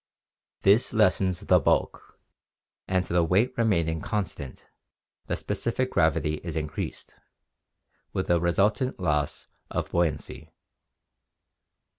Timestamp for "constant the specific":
4.01-5.91